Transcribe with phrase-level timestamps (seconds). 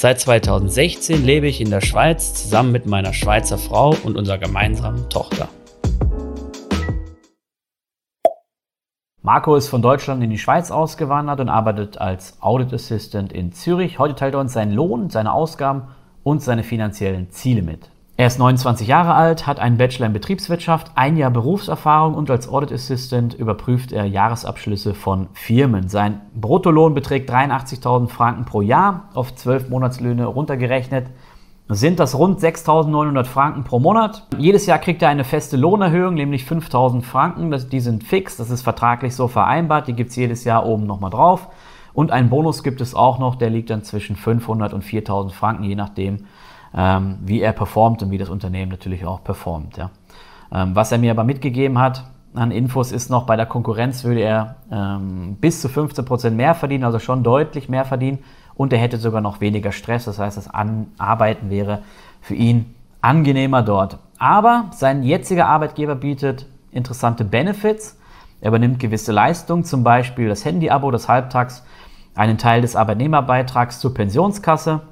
[0.00, 5.08] Seit 2016 lebe ich in der Schweiz zusammen mit meiner Schweizer Frau und unserer gemeinsamen
[5.10, 5.48] Tochter.
[9.22, 13.98] Marco ist von Deutschland in die Schweiz ausgewandert und arbeitet als Audit Assistant in Zürich.
[13.98, 15.88] Heute teilt er uns seinen Lohn, seine Ausgaben
[16.22, 17.90] und seine finanziellen Ziele mit.
[18.20, 22.48] Er ist 29 Jahre alt, hat einen Bachelor in Betriebswirtschaft, ein Jahr Berufserfahrung und als
[22.48, 25.88] Audit Assistant überprüft er Jahresabschlüsse von Firmen.
[25.88, 31.06] Sein Bruttolohn beträgt 83.000 Franken pro Jahr, auf 12 Monatslöhne runtergerechnet
[31.68, 34.26] sind das rund 6.900 Franken pro Monat.
[34.36, 37.54] Jedes Jahr kriegt er eine feste Lohnerhöhung, nämlich 5.000 Franken.
[37.70, 39.86] die sind fix, das ist vertraglich so vereinbart.
[39.86, 41.48] Die gibt es jedes Jahr oben nochmal drauf.
[41.92, 45.64] Und einen Bonus gibt es auch noch, der liegt dann zwischen 500 und 4.000 Franken,
[45.64, 46.24] je nachdem,
[46.74, 49.76] ähm, wie er performt und wie das Unternehmen natürlich auch performt.
[49.76, 49.90] Ja.
[50.52, 54.20] Ähm, was er mir aber mitgegeben hat an Infos ist noch, bei der Konkurrenz würde
[54.20, 58.18] er ähm, bis zu 15% mehr verdienen, also schon deutlich mehr verdienen
[58.54, 60.04] und er hätte sogar noch weniger Stress.
[60.04, 60.50] Das heißt, das
[60.98, 61.82] Arbeiten wäre
[62.20, 63.98] für ihn angenehmer dort.
[64.18, 67.98] Aber sein jetziger Arbeitgeber bietet interessante Benefits.
[68.40, 71.64] Er übernimmt gewisse Leistungen, zum Beispiel das Handy-Abo, das Halbtags,
[72.14, 74.82] einen Teil des Arbeitnehmerbeitrags zur Pensionskasse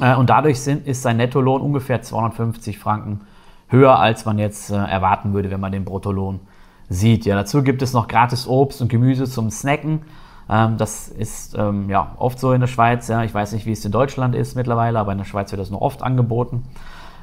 [0.00, 3.20] äh, und dadurch sind, ist sein Nettolohn ungefähr 250 Franken
[3.68, 6.40] höher, als man jetzt äh, erwarten würde, wenn man den Bruttolohn
[6.88, 7.26] sieht.
[7.26, 10.02] Ja, dazu gibt es noch gratis Obst und Gemüse zum Snacken.
[10.48, 13.08] Ähm, das ist ähm, ja, oft so in der Schweiz.
[13.08, 13.24] Ja.
[13.24, 15.70] Ich weiß nicht, wie es in Deutschland ist mittlerweile, aber in der Schweiz wird das
[15.70, 16.64] noch oft angeboten.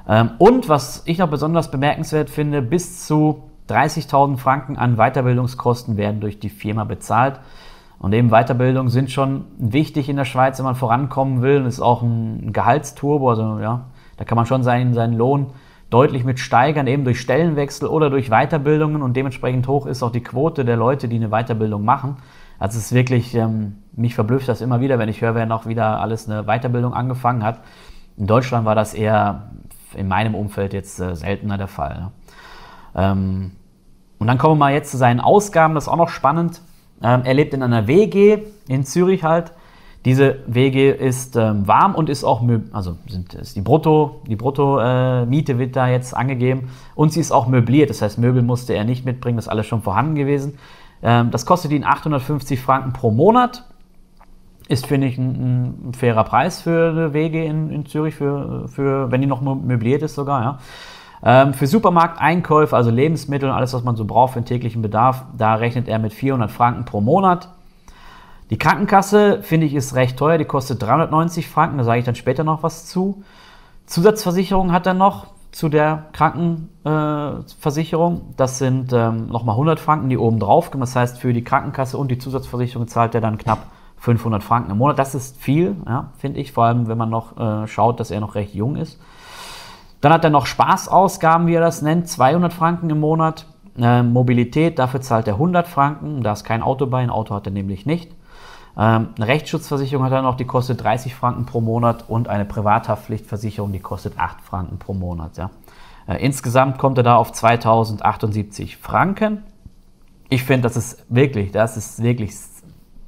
[0.07, 6.21] Ähm, und was ich noch besonders bemerkenswert finde, bis zu 30.000 Franken an Weiterbildungskosten werden
[6.21, 7.39] durch die Firma bezahlt.
[7.99, 11.57] Und eben Weiterbildung sind schon wichtig in der Schweiz, wenn man vorankommen will.
[11.57, 13.29] Und ist auch ein Gehaltsturbo.
[13.29, 13.85] Also ja,
[14.17, 15.47] da kann man schon seinen, seinen Lohn
[15.89, 19.01] deutlich mit steigern, eben durch Stellenwechsel oder durch Weiterbildungen.
[19.01, 22.17] Und dementsprechend hoch ist auch die Quote der Leute, die eine Weiterbildung machen.
[22.59, 25.65] Also es ist wirklich, ähm, mich verblüfft das immer wieder, wenn ich höre, wer noch
[25.65, 27.59] wieder alles eine Weiterbildung angefangen hat.
[28.17, 29.51] In Deutschland war das eher
[29.93, 31.99] in meinem Umfeld jetzt äh, seltener der Fall.
[31.99, 32.11] Ne?
[32.95, 33.51] Ähm,
[34.17, 36.61] und dann kommen wir mal jetzt zu seinen Ausgaben, das ist auch noch spannend.
[37.01, 39.51] Ähm, er lebt in einer WG in Zürich halt.
[40.05, 45.53] Diese WG ist ähm, warm und ist auch, also sind, ist die Brutto, die Brutto-Miete
[45.53, 47.89] äh, wird da jetzt angegeben und sie ist auch möbliert.
[47.89, 50.59] Das heißt, Möbel musste er nicht mitbringen, das ist alles schon vorhanden gewesen.
[51.01, 53.63] Ähm, das kostet ihn 850 Franken pro Monat.
[54.67, 59.11] Ist, finde ich, ein, ein, fairer Preis für eine WG in, in Zürich, für, für,
[59.11, 60.59] wenn die noch möbliert ist sogar, ja.
[61.27, 65.23] Ähm, für Supermarkteinkäufe, also Lebensmittel und alles, was man so braucht für den täglichen Bedarf,
[65.35, 67.49] da rechnet er mit 400 Franken pro Monat.
[68.51, 70.37] Die Krankenkasse, finde ich, ist recht teuer.
[70.37, 71.79] Die kostet 390 Franken.
[71.79, 73.23] Da sage ich dann später noch was zu.
[73.87, 78.17] Zusatzversicherung hat er noch zu der Krankenversicherung.
[78.17, 80.81] Äh, das sind ähm, nochmal 100 Franken, die oben drauf kommen.
[80.81, 83.65] Das heißt, für die Krankenkasse und die Zusatzversicherung zahlt er dann knapp
[83.97, 84.99] 500 Franken im Monat.
[84.99, 88.19] Das ist viel, ja, finde ich, vor allem wenn man noch äh, schaut, dass er
[88.19, 88.99] noch recht jung ist.
[90.05, 93.47] Dann hat er noch Spaßausgaben, wie er das nennt, 200 Franken im Monat.
[93.75, 96.21] Äh, Mobilität, dafür zahlt er 100 Franken.
[96.21, 98.11] Da ist kein Auto bei, ein Auto hat er nämlich nicht.
[98.77, 103.71] Ähm, eine Rechtsschutzversicherung hat er noch, die kostet 30 Franken pro Monat und eine Privathaftpflichtversicherung,
[103.71, 105.37] die kostet 8 Franken pro Monat.
[105.37, 105.49] Ja.
[106.05, 109.41] Äh, insgesamt kommt er da auf 2078 Franken.
[110.29, 112.35] Ich finde, das ist wirklich, das ist wirklich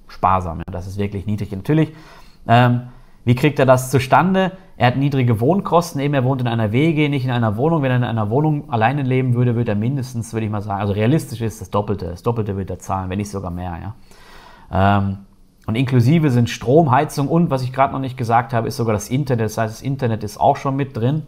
[0.08, 0.58] sparsam.
[0.58, 0.64] Ja.
[0.72, 1.52] Das ist wirklich niedrig.
[1.52, 1.94] Natürlich,
[2.48, 2.88] ähm,
[3.28, 4.54] wie kriegt er das zustande?
[4.78, 7.82] Er hat niedrige Wohnkosten, eben er wohnt in einer WG, nicht in einer Wohnung.
[7.82, 10.80] Wenn er in einer Wohnung alleine leben würde, würde er mindestens, würde ich mal sagen,
[10.80, 12.06] also realistisch ist das Doppelte.
[12.06, 13.94] Das Doppelte wird er zahlen, wenn nicht sogar mehr.
[14.72, 14.98] Ja.
[15.00, 15.18] Ähm,
[15.66, 18.94] und inklusive sind Strom, Heizung und, was ich gerade noch nicht gesagt habe, ist sogar
[18.94, 19.48] das Internet.
[19.48, 21.24] Das heißt, das Internet ist auch schon mit drin.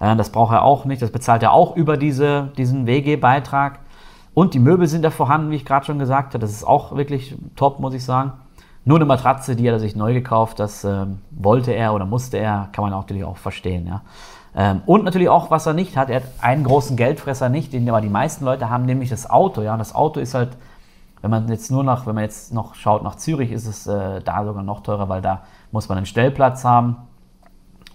[0.00, 1.00] Äh, das braucht er auch nicht.
[1.00, 3.78] Das bezahlt er auch über diese, diesen WG-Beitrag.
[4.34, 6.42] Und die Möbel sind da vorhanden, wie ich gerade schon gesagt habe.
[6.42, 8.32] Das ist auch wirklich top, muss ich sagen.
[8.84, 12.38] Nur eine Matratze, die hat er sich neu gekauft, das äh, wollte er oder musste
[12.38, 13.86] er, kann man natürlich auch verstehen.
[13.86, 14.02] Ja.
[14.56, 17.88] Ähm, und natürlich auch, was er nicht hat, er hat einen großen Geldfresser nicht, den
[17.88, 19.62] aber die meisten Leute haben, nämlich das Auto.
[19.62, 19.72] Ja.
[19.74, 20.56] Und das Auto ist halt,
[21.20, 24.20] wenn man jetzt nur nach, wenn man jetzt noch schaut nach Zürich, ist es äh,
[24.22, 26.96] da sogar noch teurer, weil da muss man einen Stellplatz haben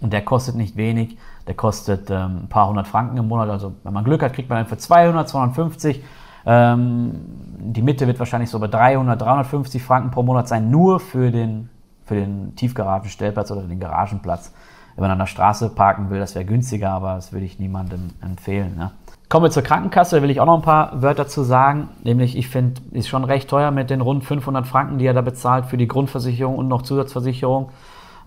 [0.00, 1.18] und der kostet nicht wenig.
[1.46, 3.50] Der kostet ähm, ein paar hundert Franken im Monat.
[3.50, 6.04] Also wenn man Glück hat, kriegt man einen für 200, 250 ähm,
[6.46, 11.70] die Mitte wird wahrscheinlich so bei 300, 350 Franken pro Monat sein, nur für den,
[12.04, 14.52] für den Tiefgaragenstellplatz oder den Garagenplatz.
[14.94, 18.10] Wenn man an der Straße parken will, das wäre günstiger, aber das würde ich niemandem
[18.22, 18.76] empfehlen.
[18.76, 18.92] Ne?
[19.28, 21.88] Kommen wir zur Krankenkasse, da will ich auch noch ein paar Wörter zu sagen.
[22.04, 25.22] Nämlich, ich finde, ist schon recht teuer mit den rund 500 Franken, die er da
[25.22, 27.70] bezahlt für die Grundversicherung und noch Zusatzversicherung.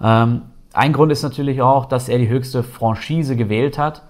[0.01, 0.41] Ähm,
[0.73, 4.01] ein Grund ist natürlich auch, dass er die höchste Franchise gewählt hat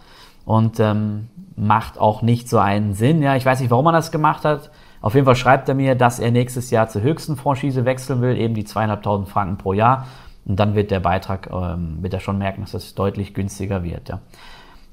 [0.46, 1.28] und ähm,
[1.58, 3.22] macht auch nicht so einen Sinn.
[3.22, 4.70] Ja, ich weiß nicht, warum er das gemacht hat.
[5.02, 8.38] Auf jeden Fall schreibt er mir, dass er nächstes Jahr zur höchsten Franchise wechseln will,
[8.38, 10.08] eben die zweieinhalbtausend Franken pro Jahr.
[10.46, 14.10] Und dann wird der Beitrag, ähm, wird er schon merken, dass das deutlich günstiger wird.
[14.10, 14.20] Ja.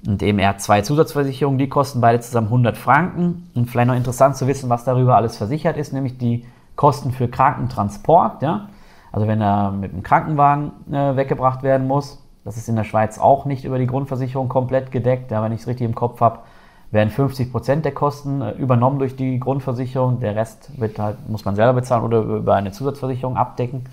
[0.07, 3.51] Und eben er hat zwei Zusatzversicherungen, die kosten beide zusammen 100 Franken.
[3.55, 6.45] Und vielleicht noch interessant zu wissen, was darüber alles versichert ist, nämlich die
[6.77, 8.43] Kosten für Krankentransport.
[8.43, 8.69] Ja.
[9.13, 13.19] Also wenn er mit einem Krankenwagen äh, weggebracht werden muss, das ist in der Schweiz
[13.19, 15.31] auch nicht über die Grundversicherung komplett gedeckt.
[15.31, 16.41] Ja, wenn ich es richtig im Kopf habe,
[16.91, 20.21] werden 50 Prozent der Kosten äh, übernommen durch die Grundversicherung.
[20.21, 23.85] Der Rest wird halt, muss man selber bezahlen oder über eine Zusatzversicherung abdecken.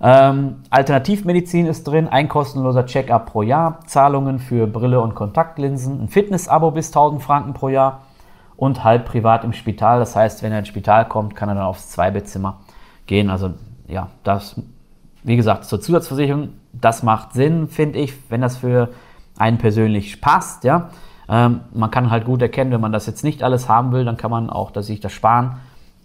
[0.00, 6.08] Ähm, Alternativmedizin ist drin, ein kostenloser Check-up pro Jahr, Zahlungen für Brille und Kontaktlinsen, ein
[6.08, 8.02] Fitness-Abo bis 1000 Franken pro Jahr
[8.56, 9.98] und halb privat im Spital.
[10.00, 12.60] Das heißt, wenn er ins Spital kommt, kann er dann aufs Zweibettzimmer
[13.06, 13.30] gehen.
[13.30, 13.54] Also
[13.86, 14.60] ja, das,
[15.22, 18.90] wie gesagt, zur Zusatzversicherung, das macht Sinn, finde ich, wenn das für
[19.36, 20.64] einen persönlich passt.
[20.64, 20.90] Ja,
[21.28, 24.16] ähm, man kann halt gut erkennen, wenn man das jetzt nicht alles haben will, dann
[24.16, 25.56] kann man auch dass sich das sparen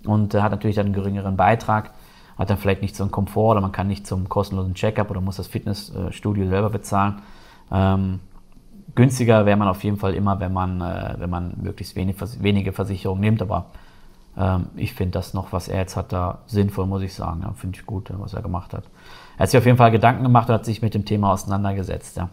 [0.06, 1.92] und äh, hat natürlich dann einen geringeren Beitrag,
[2.38, 5.21] hat dann vielleicht nicht so einen Komfort oder man kann nicht zum kostenlosen Checkup oder
[5.21, 7.21] muss das Fitnessstudio selber bezahlen.
[7.71, 8.19] Ähm,
[8.95, 12.71] günstiger wäre man auf jeden Fall immer, wenn man, äh, wenn man möglichst wenig, wenige
[12.71, 13.66] Versicherungen nimmt, aber
[14.38, 17.42] ähm, ich finde das noch, was er jetzt hat, da sinnvoll, muss ich sagen.
[17.44, 18.86] Ja, finde ich gut, was er gemacht hat.
[19.40, 22.18] Er hat sich auf jeden Fall Gedanken gemacht und hat sich mit dem Thema auseinandergesetzt.
[22.18, 22.30] Ja.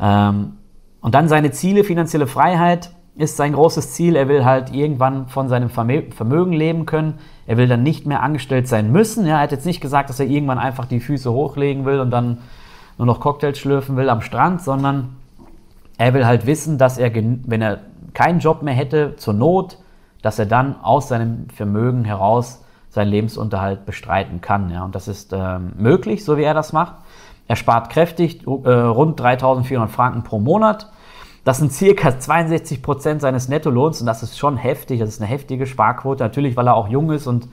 [0.00, 0.52] Ähm,
[1.00, 4.14] und dann seine Ziele, finanzielle Freiheit ist sein großes Ziel.
[4.14, 7.14] Er will halt irgendwann von seinem Vermögen leben können.
[7.48, 9.26] Er will dann nicht mehr angestellt sein müssen.
[9.26, 12.12] Ja, er hat jetzt nicht gesagt, dass er irgendwann einfach die Füße hochlegen will und
[12.12, 12.38] dann
[12.98, 15.16] nur noch Cocktails schlürfen will am Strand, sondern
[15.98, 17.80] er will halt wissen, dass er, wenn er
[18.14, 19.78] keinen Job mehr hätte, zur Not,
[20.22, 24.70] dass er dann aus seinem Vermögen heraus seinen Lebensunterhalt bestreiten kann.
[24.70, 24.84] Ja.
[24.84, 26.94] Und das ist ähm, möglich, so wie er das macht.
[27.46, 30.90] Er spart kräftig, äh, rund 3400 Franken pro Monat.
[31.44, 35.00] Das sind circa 62 Prozent seines Nettolohns und das ist schon heftig.
[35.00, 36.22] Das ist eine heftige Sparquote.
[36.22, 37.48] Natürlich, weil er auch jung ist und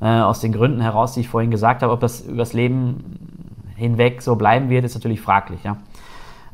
[0.00, 3.18] äh, aus den Gründen heraus, die ich vorhin gesagt habe, ob das übers Leben
[3.76, 5.62] hinweg so bleiben wird, ist natürlich fraglich.
[5.64, 5.78] Ja.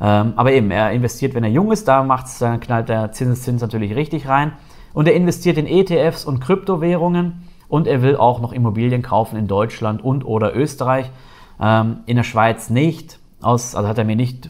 [0.01, 3.61] Ähm, aber eben, er investiert, wenn er jung ist, da macht's, dann knallt der Zinseszins
[3.61, 4.53] natürlich richtig rein.
[4.93, 7.43] Und er investiert in ETFs und Kryptowährungen
[7.75, 11.11] und er will auch noch Immobilien kaufen in Deutschland und oder Österreich.
[11.61, 13.19] Ähm, in der Schweiz nicht.
[13.43, 14.49] Aus, also hat er mir nicht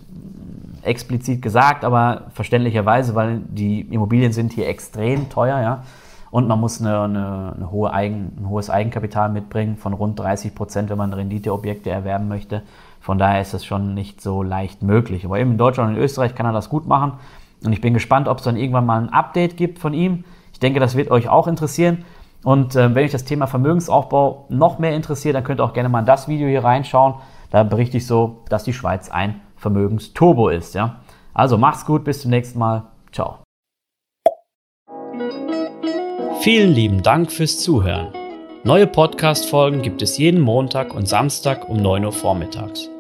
[0.83, 5.85] explizit gesagt, aber verständlicherweise, weil die Immobilien sind hier extrem teuer, ja.
[6.31, 10.55] Und man muss eine, eine, eine hohe Eigen, ein hohes Eigenkapital mitbringen von rund 30
[10.55, 12.61] Prozent, wenn man Renditeobjekte erwerben möchte.
[13.01, 15.25] Von daher ist das schon nicht so leicht möglich.
[15.25, 17.13] Aber eben in Deutschland und in Österreich kann er das gut machen.
[17.65, 20.25] Und ich bin gespannt, ob es dann irgendwann mal ein Update gibt von ihm.
[20.53, 22.05] Ich denke, das wird euch auch interessieren.
[22.45, 25.89] Und äh, wenn euch das Thema Vermögensaufbau noch mehr interessiert, dann könnt ihr auch gerne
[25.89, 27.15] mal in das Video hier reinschauen.
[27.51, 30.75] Da berichte ich so, dass die Schweiz ein Vermögensturbo ist.
[30.75, 31.01] Ja?
[31.33, 32.85] Also macht's gut, bis zum nächsten Mal.
[33.13, 33.39] Ciao.
[36.41, 38.09] Vielen lieben Dank fürs Zuhören.
[38.65, 42.91] Neue Podcast-Folgen gibt es jeden Montag und Samstag um 9 Uhr vormittags.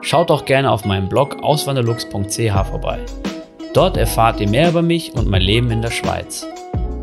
[0.00, 3.00] Schaut auch gerne auf meinem Blog auswanderlux.ch vorbei.
[3.74, 6.46] Dort erfahrt ihr mehr über mich und mein Leben in der Schweiz.